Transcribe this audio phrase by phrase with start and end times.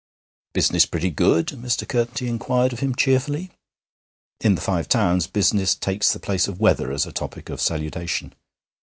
[0.53, 1.87] 'Business pretty good?' Mr.
[1.87, 3.51] Curtenty inquired of him cheerfully.
[4.39, 8.33] In the Five Towns business takes the place of weather as a topic of salutation.